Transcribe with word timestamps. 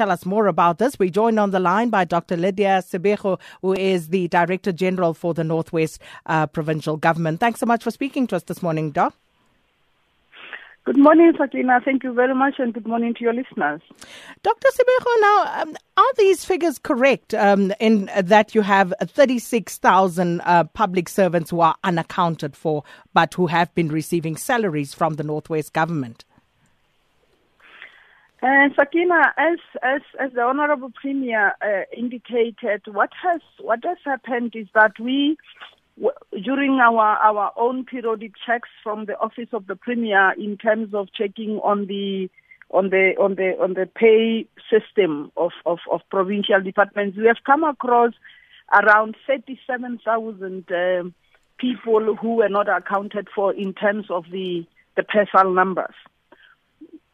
tell 0.00 0.10
us 0.10 0.24
more 0.24 0.46
about 0.46 0.78
this. 0.78 0.98
We're 0.98 1.10
joined 1.10 1.38
on 1.38 1.50
the 1.50 1.60
line 1.60 1.90
by 1.90 2.06
Dr. 2.06 2.34
Lydia 2.34 2.82
Sebego, 2.82 3.38
who 3.60 3.74
is 3.74 4.08
the 4.08 4.28
Director 4.28 4.72
General 4.72 5.12
for 5.12 5.34
the 5.34 5.44
Northwest 5.44 6.00
uh, 6.24 6.46
Provincial 6.46 6.96
Government. 6.96 7.38
Thanks 7.38 7.60
so 7.60 7.66
much 7.66 7.84
for 7.84 7.90
speaking 7.90 8.26
to 8.28 8.36
us 8.36 8.44
this 8.44 8.62
morning, 8.62 8.92
Doc. 8.92 9.14
Good 10.86 10.96
morning, 10.96 11.34
Sakina. 11.36 11.80
Thank 11.84 12.02
you 12.02 12.14
very 12.14 12.34
much, 12.34 12.54
and 12.58 12.72
good 12.72 12.86
morning 12.86 13.12
to 13.12 13.20
your 13.20 13.34
listeners. 13.34 13.82
Dr. 14.42 14.68
Sebego, 14.68 15.20
now, 15.20 15.60
um, 15.60 15.76
are 15.98 16.14
these 16.16 16.46
figures 16.46 16.78
correct 16.78 17.34
um, 17.34 17.70
in 17.78 18.08
that 18.16 18.54
you 18.54 18.62
have 18.62 18.94
36,000 19.02 20.40
uh, 20.40 20.64
public 20.64 21.10
servants 21.10 21.50
who 21.50 21.60
are 21.60 21.76
unaccounted 21.84 22.56
for, 22.56 22.84
but 23.12 23.34
who 23.34 23.48
have 23.48 23.74
been 23.74 23.88
receiving 23.88 24.38
salaries 24.38 24.94
from 24.94 25.16
the 25.16 25.24
Northwest 25.24 25.74
government? 25.74 26.24
Uh, 28.42 28.68
Sakina, 28.74 29.34
as, 29.36 29.58
as, 29.82 30.00
as 30.18 30.32
the 30.32 30.40
Honorable 30.40 30.90
Premier 30.98 31.52
uh, 31.60 31.82
indicated, 31.94 32.80
what 32.86 33.10
has, 33.22 33.42
what 33.60 33.80
has 33.84 33.98
happened 34.04 34.52
is 34.54 34.66
that 34.74 34.92
we 34.98 35.36
during 36.42 36.80
our, 36.80 37.16
our 37.18 37.52
own 37.56 37.84
periodic 37.84 38.32
checks 38.46 38.68
from 38.82 39.04
the 39.04 39.18
office 39.18 39.48
of 39.52 39.66
the 39.66 39.76
premier 39.76 40.32
in 40.38 40.56
terms 40.56 40.94
of 40.94 41.08
checking 41.12 41.58
on 41.62 41.86
the 41.86 42.30
on 42.70 42.88
the 42.90 43.14
on 43.20 43.34
the 43.34 43.52
on 43.60 43.74
the 43.74 43.86
pay 43.86 44.46
system 44.70 45.32
of, 45.36 45.50
of, 45.66 45.78
of 45.90 46.00
provincial 46.10 46.62
departments, 46.62 47.18
we 47.18 47.26
have 47.26 47.44
come 47.44 47.64
across 47.64 48.12
around 48.72 49.16
thirty 49.26 49.58
seven 49.66 49.98
thousand 50.04 50.70
uh, 50.70 51.02
people 51.58 52.16
who 52.16 52.36
were 52.36 52.48
not 52.48 52.68
accounted 52.68 53.26
for 53.34 53.52
in 53.52 53.74
terms 53.74 54.06
of 54.08 54.24
the 54.30 54.64
the 54.96 55.04
numbers. 55.52 55.94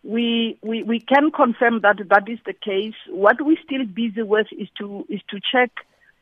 We, 0.06 0.56
we 0.62 0.84
we 0.84 1.01
can 1.01 1.33
confirm 1.33 1.80
that 1.80 1.96
that 2.09 2.28
is 2.28 2.38
the 2.47 2.52
case. 2.52 2.95
What 3.09 3.37
we're 3.41 3.56
still 3.64 3.84
busy 3.84 4.23
with 4.23 4.47
is 4.52 4.69
to 4.78 5.05
is 5.09 5.20
to 5.30 5.41
check 5.52 5.70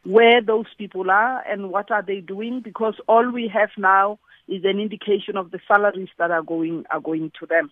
where 0.05 0.41
those 0.41 0.67
people 0.79 1.11
are 1.11 1.43
and 1.47 1.71
what 1.71 1.91
are 1.91 2.03
they 2.03 2.21
doing 2.21 2.61
because 2.61 2.95
all 3.09 3.31
we 3.31 3.49
have 3.49 3.71
now 3.77 4.19
is 4.49 4.65
an 4.65 4.79
indication 4.79 5.37
of 5.37 5.51
the 5.51 5.61
salaries 5.69 6.09
that 6.19 6.31
are 6.31 6.43
going 6.43 6.85
are 6.91 7.01
going 7.01 7.31
to 7.41 7.47
them. 7.47 7.71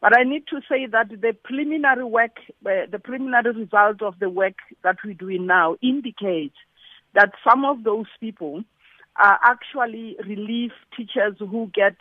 But 0.00 0.18
I 0.18 0.24
need 0.24 0.48
to 0.48 0.60
say 0.68 0.86
that 0.86 1.10
the 1.10 1.32
preliminary 1.44 2.04
work, 2.04 2.38
uh, 2.66 2.86
the 2.90 2.98
preliminary 2.98 3.52
result 3.52 4.02
of 4.02 4.18
the 4.18 4.28
work 4.28 4.56
that 4.82 4.96
we're 5.04 5.14
doing 5.14 5.46
now 5.46 5.76
indicates 5.80 6.56
that 7.14 7.30
some 7.48 7.64
of 7.64 7.84
those 7.84 8.06
people 8.18 8.64
are 9.16 9.38
actually 9.44 10.16
relief 10.26 10.72
teachers 10.96 11.36
who 11.38 11.70
get 11.72 11.94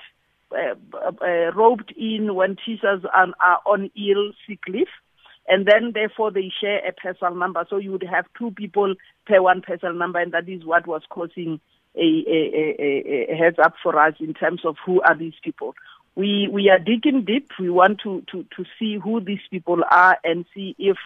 roped 1.55 1.91
in 1.97 2.35
when 2.35 2.57
teachers 2.65 3.03
are, 3.13 3.27
are 3.39 3.59
on 3.65 3.89
ill 3.95 4.31
sick 4.47 4.59
leave 4.67 4.87
and 5.47 5.65
then 5.65 5.91
therefore 5.93 6.31
they 6.31 6.51
share 6.61 6.79
a 6.87 6.93
personal 6.93 7.35
number. 7.35 7.65
So 7.69 7.77
you 7.77 7.91
would 7.91 8.03
have 8.03 8.25
two 8.37 8.51
people 8.51 8.95
per 9.25 9.41
one 9.41 9.61
personal 9.61 9.93
number, 9.93 10.19
and 10.19 10.31
that 10.33 10.47
is 10.47 10.65
what 10.65 10.87
was 10.87 11.01
causing 11.09 11.59
a, 11.95 11.99
a, 11.99 12.75
a, 12.79 13.33
a 13.33 13.35
heads 13.35 13.57
up 13.59 13.73
for 13.81 13.99
us 13.99 14.15
in 14.19 14.33
terms 14.33 14.61
of 14.65 14.77
who 14.85 15.01
are 15.01 15.17
these 15.17 15.33
people. 15.43 15.75
We 16.15 16.47
we 16.51 16.69
are 16.69 16.79
digging 16.79 17.25
deep. 17.25 17.49
We 17.59 17.69
want 17.69 17.99
to, 18.03 18.23
to, 18.31 18.45
to 18.55 18.65
see 18.77 18.97
who 18.97 19.21
these 19.21 19.45
people 19.49 19.81
are 19.89 20.17
and 20.23 20.45
see 20.53 20.75
if 20.77 20.97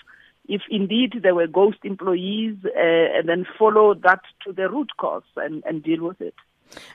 if 0.48 0.62
indeed 0.70 1.22
they 1.24 1.32
were 1.32 1.48
ghost 1.48 1.80
employees, 1.84 2.58
uh, 2.66 2.70
and 2.76 3.28
then 3.28 3.48
follow 3.58 3.96
that 3.96 4.22
to 4.46 4.54
the 4.54 4.70
root 4.70 4.92
cause 4.98 5.24
and, 5.36 5.64
and 5.66 5.82
deal 5.82 6.06
with 6.06 6.22
it. 6.22 6.36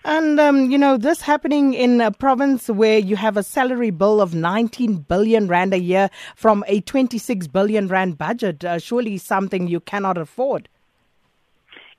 And, 0.05 0.39
um, 0.41 0.71
you 0.71 0.79
know, 0.79 0.97
this 0.97 1.23
happening 1.23 1.75
in 1.75 2.01
a 2.01 2.11
province 2.11 2.69
where 2.69 2.99
you 2.99 3.17
have 3.17 3.37
a 3.37 3.43
salary 3.43 3.91
bill 3.91 4.21
of 4.21 4.35
19 4.35 4.97
billion 4.99 5.49
rand 5.49 5.75
a 5.75 5.81
year 5.81 6.11
from 6.37 6.65
a 6.67 6.81
26 6.81 7.47
billion 7.49 7.89
rand 7.89 8.19
budget, 8.19 8.65
uh, 8.65 8.79
surely 8.79 9.19
something 9.19 9.69
you 9.69 9.81
cannot 9.81 10.19
afford. 10.19 10.69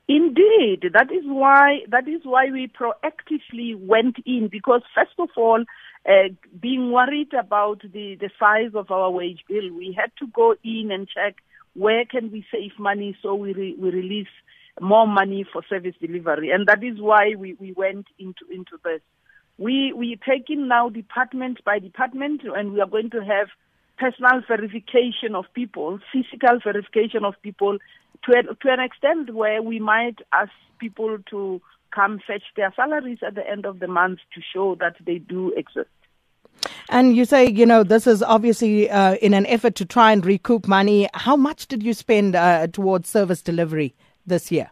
Indeed, 0.07 0.89
that 0.93 1.09
is 1.11 1.23
why 1.25 1.81
that 1.87 2.05
is 2.07 2.21
why 2.23 2.51
we 2.51 2.67
proactively 2.67 3.79
went 3.79 4.17
in 4.25 4.49
because 4.51 4.81
first 4.93 5.17
of 5.19 5.29
all, 5.37 5.63
uh, 6.05 6.29
being 6.59 6.91
worried 6.91 7.33
about 7.33 7.81
the 7.81 8.15
the 8.15 8.29
size 8.37 8.71
of 8.73 8.91
our 8.91 9.09
wage 9.09 9.45
bill, 9.47 9.71
we 9.71 9.95
had 9.97 10.11
to 10.19 10.27
go 10.27 10.55
in 10.65 10.91
and 10.91 11.07
check 11.07 11.35
where 11.75 12.03
can 12.03 12.29
we 12.29 12.45
save 12.51 12.71
money 12.77 13.15
so 13.21 13.35
we 13.35 13.53
re- 13.53 13.75
we 13.79 13.89
release 13.89 14.33
more 14.79 15.07
money 15.07 15.45
for 15.51 15.63
service 15.69 15.95
delivery. 15.99 16.51
And 16.51 16.67
that 16.67 16.83
is 16.83 16.99
why 16.99 17.35
we, 17.37 17.53
we 17.59 17.73
went 17.73 18.07
into, 18.19 18.45
into 18.49 18.77
this. 18.83 19.01
We, 19.57 19.93
we 19.93 20.17
taking 20.27 20.67
now 20.67 20.89
department 20.89 21.63
by 21.63 21.79
department 21.79 22.41
and 22.43 22.73
we 22.73 22.81
are 22.81 22.87
going 22.87 23.09
to 23.11 23.19
have 23.19 23.47
personal 23.97 24.41
verification 24.47 25.35
of 25.35 25.45
people, 25.53 25.99
physical 26.11 26.59
verification 26.63 27.23
of 27.23 27.35
people 27.43 27.77
to, 28.23 28.31
a, 28.31 28.43
to 28.43 28.73
an 28.73 28.79
extent 28.79 29.33
where 29.33 29.61
we 29.61 29.79
might 29.79 30.17
ask 30.33 30.51
people 30.79 31.17
to 31.29 31.61
come 31.93 32.19
fetch 32.25 32.43
their 32.55 32.73
salaries 32.75 33.19
at 33.25 33.35
the 33.35 33.47
end 33.47 33.65
of 33.65 33.79
the 33.79 33.87
month 33.87 34.19
to 34.33 34.41
show 34.53 34.75
that 34.79 34.95
they 35.05 35.17
do 35.19 35.53
exist. 35.55 35.89
And 36.89 37.15
you 37.15 37.25
say, 37.25 37.49
you 37.49 37.65
know, 37.65 37.83
this 37.83 38.07
is 38.07 38.21
obviously 38.21 38.89
uh, 38.89 39.15
in 39.15 39.33
an 39.33 39.45
effort 39.45 39.75
to 39.75 39.85
try 39.85 40.11
and 40.11 40.25
recoup 40.25 40.67
money. 40.67 41.07
How 41.13 41.35
much 41.35 41.67
did 41.67 41.83
you 41.83 41.93
spend 41.93 42.35
uh, 42.35 42.67
towards 42.67 43.09
service 43.09 43.41
delivery 43.41 43.95
this 44.25 44.51
year? 44.51 44.71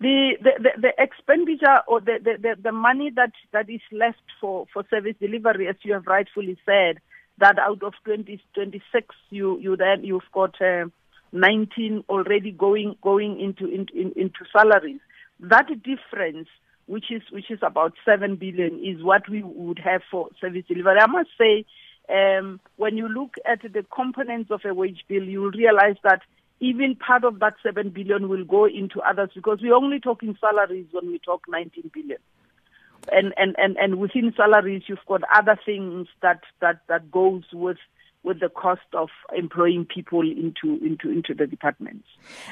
The, 0.00 0.36
the, 0.42 0.50
the, 0.58 0.70
the 0.82 1.02
expenditure 1.02 1.80
or 1.86 2.00
the, 2.00 2.18
the, 2.22 2.56
the, 2.60 2.72
money 2.72 3.10
that, 3.14 3.32
that 3.52 3.70
is 3.70 3.80
left 3.92 4.18
for, 4.40 4.66
for 4.72 4.84
service 4.90 5.14
delivery, 5.20 5.68
as 5.68 5.76
you 5.82 5.94
have 5.94 6.06
rightfully 6.06 6.58
said, 6.66 6.98
that 7.38 7.58
out 7.58 7.82
of 7.82 7.94
2026, 8.04 9.14
you, 9.30 9.58
you 9.58 9.76
then 9.76 10.04
you've 10.04 10.22
got 10.32 10.60
uh, 10.60 10.86
19 11.32 12.04
already 12.08 12.52
going 12.52 12.96
going 13.02 13.40
into, 13.40 13.66
into 13.66 14.18
into 14.18 14.44
salaries. 14.52 15.00
That 15.40 15.66
difference, 15.82 16.48
which 16.86 17.10
is 17.10 17.22
which 17.30 17.50
is 17.50 17.58
about 17.62 17.94
seven 18.04 18.36
billion, 18.36 18.82
is 18.84 19.02
what 19.02 19.28
we 19.28 19.42
would 19.42 19.80
have 19.80 20.02
for 20.10 20.28
service 20.40 20.64
delivery. 20.68 20.98
I 21.00 21.06
must 21.06 21.30
say, 21.36 21.64
um, 22.08 22.60
when 22.76 22.96
you 22.96 23.08
look 23.08 23.34
at 23.44 23.62
the 23.62 23.84
components 23.94 24.50
of 24.50 24.60
a 24.64 24.72
wage 24.72 25.04
bill, 25.08 25.24
you 25.24 25.42
will 25.42 25.50
realize 25.50 25.96
that 26.04 26.20
even 26.60 26.96
part 26.96 27.24
of 27.24 27.40
that 27.40 27.54
7 27.62 27.90
billion 27.90 28.28
will 28.28 28.44
go 28.44 28.66
into 28.66 29.00
others 29.00 29.30
because 29.34 29.58
we're 29.60 29.74
only 29.74 30.00
talking 30.00 30.36
salaries 30.40 30.86
when 30.92 31.08
we 31.08 31.18
talk 31.18 31.44
19 31.48 31.90
billion. 31.92 32.18
And, 33.12 33.34
and, 33.36 33.54
and, 33.58 33.76
and 33.76 33.96
within 33.96 34.32
salaries, 34.36 34.84
you've 34.86 34.98
got 35.06 35.22
other 35.34 35.58
things 35.66 36.08
that, 36.22 36.40
that, 36.60 36.80
that 36.88 37.10
goes 37.10 37.44
with 37.52 37.76
with 38.24 38.40
the 38.40 38.48
cost 38.48 38.80
of 38.94 39.10
employing 39.36 39.84
people 39.84 40.22
into 40.22 40.82
into 40.84 41.10
into 41.10 41.34
the 41.34 41.46
departments. 41.46 42.08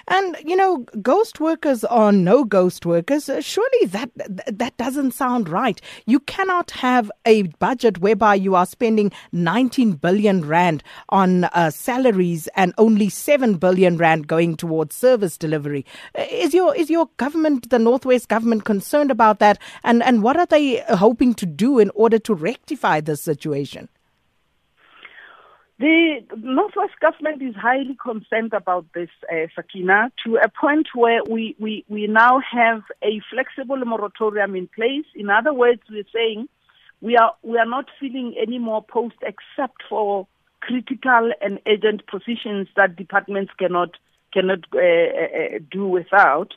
And 0.08 0.36
you 0.44 0.54
know, 0.54 0.84
ghost 1.00 1.40
workers 1.40 1.82
or 1.84 2.12
no 2.12 2.44
ghost 2.44 2.84
workers, 2.84 3.28
uh, 3.28 3.40
surely 3.40 3.86
that 3.86 4.10
that 4.46 4.76
doesn't 4.76 5.12
sound 5.12 5.48
right. 5.48 5.80
You 6.06 6.20
cannot 6.20 6.70
have 6.72 7.10
a 7.24 7.42
budget 7.42 7.98
whereby 7.98 8.34
you 8.34 8.54
are 8.54 8.66
spending 8.66 9.12
19 9.32 9.92
billion 9.92 10.46
rand 10.46 10.82
on 11.08 11.44
uh, 11.44 11.70
salaries 11.70 12.48
and 12.54 12.74
only 12.76 13.08
7 13.08 13.54
billion 13.56 13.96
rand 13.96 14.26
going 14.28 14.56
towards 14.56 14.94
service 14.94 15.38
delivery. 15.38 15.86
Uh, 16.16 16.26
is 16.30 16.52
your 16.52 16.76
is 16.76 16.90
your 16.90 17.08
government, 17.16 17.70
the 17.70 17.78
Northwest 17.78 18.28
government, 18.28 18.64
concerned 18.64 19.10
about 19.10 19.38
that? 19.38 19.58
And 19.82 20.02
and 20.02 20.22
what 20.22 20.36
are 20.36 20.46
they 20.46 20.80
hoping 20.90 21.34
to 21.34 21.46
do 21.46 21.78
in 21.78 21.90
order 21.94 22.18
to 22.18 22.34
rectify 22.34 23.00
this 23.00 23.22
situation? 23.22 23.88
The 25.82 26.22
Northwest 26.36 26.92
government 27.00 27.42
is 27.42 27.56
highly 27.56 27.96
concerned 28.00 28.52
about 28.52 28.86
this, 28.94 29.08
uh, 29.28 29.48
Sakina, 29.52 30.12
to 30.24 30.36
a 30.36 30.48
point 30.48 30.86
where 30.94 31.24
we, 31.28 31.56
we, 31.58 31.84
we 31.88 32.06
now 32.06 32.38
have 32.38 32.82
a 33.02 33.20
flexible 33.28 33.84
moratorium 33.84 34.54
in 34.54 34.68
place. 34.68 35.06
In 35.16 35.28
other 35.28 35.52
words, 35.52 35.82
we're 35.90 36.04
saying 36.14 36.48
we 37.00 37.16
are, 37.16 37.32
we 37.42 37.58
are 37.58 37.66
not 37.66 37.86
filling 37.98 38.36
any 38.40 38.60
more 38.60 38.80
posts 38.80 39.18
except 39.22 39.82
for 39.88 40.28
critical 40.60 41.32
and 41.40 41.58
urgent 41.66 42.06
positions 42.06 42.68
that 42.76 42.94
departments 42.94 43.52
cannot, 43.58 43.96
cannot 44.32 44.60
uh, 44.72 44.78
uh, 44.78 45.58
do 45.68 45.88
without. 45.88 46.54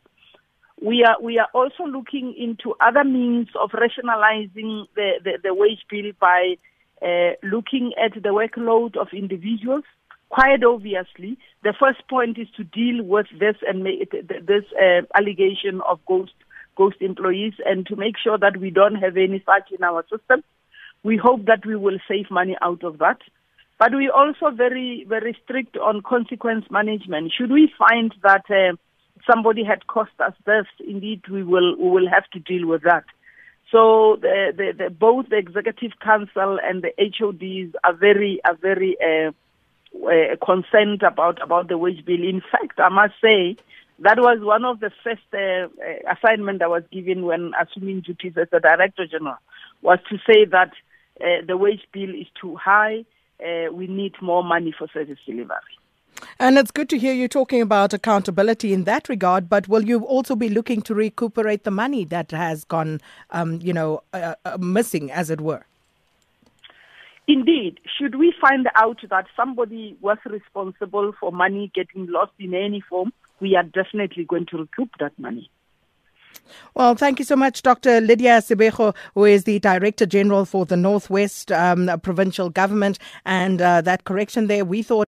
We 0.79 1.03
are, 1.03 1.19
we 1.19 1.39
are 1.39 1.49
also 1.51 1.85
looking 1.85 2.35
into 2.37 2.75
other 2.79 3.03
means 3.03 3.47
of 3.59 3.71
rationalizing 3.73 4.85
the, 4.95 5.13
the, 5.23 5.39
the 5.41 5.53
wage 5.55 5.83
bill 5.89 6.11
by 6.19 6.57
uh, 7.01 7.31
looking 7.43 7.93
at 8.03 8.13
the 8.21 8.29
workload 8.29 8.97
of 8.97 9.07
individuals. 9.13 9.83
Quite 10.29 10.63
obviously, 10.63 11.37
the 11.63 11.73
first 11.79 12.07
point 12.09 12.37
is 12.37 12.47
to 12.57 12.63
deal 12.63 13.03
with 13.03 13.27
this 13.39 13.55
and 13.67 13.83
make 13.83 14.11
this 14.11 14.63
uh, 14.73 15.01
allegation 15.15 15.81
of 15.87 15.99
ghost 16.05 16.33
ghost 16.75 16.97
employees, 16.99 17.53
and 17.65 17.85
to 17.87 17.95
make 17.95 18.15
sure 18.21 18.37
that 18.37 18.57
we 18.57 18.69
don't 18.69 18.95
have 18.95 19.15
any 19.15 19.41
such 19.45 19.71
in 19.71 19.81
our 19.83 20.03
system. 20.11 20.43
We 21.03 21.15
hope 21.15 21.45
that 21.45 21.65
we 21.65 21.75
will 21.77 21.99
save 22.07 22.29
money 22.29 22.57
out 22.61 22.83
of 22.83 22.97
that. 22.97 23.19
But 23.79 23.91
we're 23.91 24.11
also 24.11 24.49
very, 24.55 25.05
very 25.07 25.37
strict 25.43 25.77
on 25.77 26.01
consequence 26.01 26.65
management. 26.69 27.33
Should 27.37 27.51
we 27.51 27.71
find 27.77 28.13
that 28.23 28.43
uh, 28.49 28.75
somebody 29.29 29.63
had 29.63 29.87
cost 29.87 30.11
us 30.19 30.33
this, 30.45 30.65
indeed 30.85 31.21
we 31.29 31.43
will 31.43 31.75
we 31.77 31.89
will 31.89 32.09
have 32.09 32.27
to 32.33 32.39
deal 32.39 32.67
with 32.67 32.83
that. 32.83 33.03
So 33.71 34.17
the, 34.21 34.53
the, 34.55 34.83
the, 34.83 34.89
both 34.89 35.29
the 35.29 35.37
executive 35.37 35.99
council 35.99 36.59
and 36.63 36.83
the 36.83 36.91
HODs 36.99 37.75
are 37.83 37.93
very 37.93 38.39
are 38.45 38.55
very 38.55 38.95
uh, 39.01 39.31
uh, 40.05 40.35
concerned 40.45 41.01
about 41.03 41.41
about 41.41 41.67
the 41.67 41.77
wage 41.77 42.05
bill. 42.05 42.23
In 42.23 42.41
fact, 42.51 42.79
I 42.79 42.89
must 42.89 43.15
say 43.21 43.57
that 43.99 44.17
was 44.19 44.39
one 44.41 44.65
of 44.65 44.79
the 44.81 44.91
first 45.03 45.23
uh, 45.33 45.67
uh 45.81 46.13
assignment 46.13 46.61
I 46.61 46.67
was 46.67 46.83
given 46.91 47.25
when 47.25 47.53
assuming 47.59 48.01
duties 48.01 48.33
as 48.37 48.47
the 48.51 48.59
Director 48.59 49.07
General 49.07 49.37
was 49.81 49.99
to 50.09 50.17
say 50.29 50.45
that 50.45 50.71
uh, 51.21 51.45
the 51.47 51.57
wage 51.57 51.87
bill 51.91 52.09
is 52.09 52.27
too 52.39 52.55
high. 52.55 53.05
Uh, 53.39 53.71
we 53.73 53.87
need 53.87 54.13
more 54.21 54.43
money 54.43 54.73
for 54.77 54.87
service 54.93 55.19
delivery. 55.25 55.59
And 56.37 56.57
it's 56.57 56.71
good 56.71 56.89
to 56.89 56.97
hear 56.97 57.13
you 57.13 57.29
talking 57.29 57.61
about 57.61 57.93
accountability 57.93 58.73
in 58.73 58.83
that 58.83 59.07
regard. 59.07 59.47
But 59.47 59.69
will 59.69 59.85
you 59.85 60.03
also 60.03 60.35
be 60.35 60.49
looking 60.49 60.81
to 60.83 60.93
recuperate 60.93 61.63
the 61.63 61.71
money 61.71 62.03
that 62.05 62.31
has 62.31 62.65
gone, 62.65 62.99
um, 63.31 63.59
you 63.61 63.71
know, 63.71 64.03
uh, 64.13 64.35
uh, 64.43 64.57
missing, 64.59 65.11
as 65.11 65.29
it 65.29 65.39
were? 65.39 65.65
Indeed, 67.27 67.79
should 67.97 68.15
we 68.15 68.33
find 68.39 68.67
out 68.75 68.99
that 69.09 69.25
somebody 69.35 69.97
was 70.01 70.17
responsible 70.25 71.13
for 71.19 71.31
money 71.31 71.71
getting 71.73 72.05
lost 72.07 72.33
in 72.37 72.53
any 72.53 72.81
form, 72.81 73.13
we 73.39 73.55
are 73.55 73.63
definitely 73.63 74.25
going 74.25 74.45
to 74.47 74.57
recoup 74.57 74.89
that 74.99 75.17
money. 75.17 75.49
Well, 76.73 76.95
thank 76.95 77.19
you 77.19 77.25
so 77.25 77.35
much, 77.35 77.61
Dr. 77.63 78.01
Lydia 78.01 78.39
Sebego, 78.39 78.95
who 79.13 79.25
is 79.25 79.45
the 79.45 79.59
Director 79.59 80.05
General 80.05 80.45
for 80.45 80.65
the 80.65 80.77
Northwest 80.77 81.51
um, 81.51 81.89
Provincial 82.01 82.49
Government. 82.49 82.99
And 83.25 83.61
uh, 83.61 83.81
that 83.81 84.03
correction 84.03 84.47
there, 84.47 84.65
we 84.65 84.83
thought. 84.83 85.03